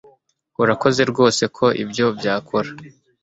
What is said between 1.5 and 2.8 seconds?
ko ibyo byakora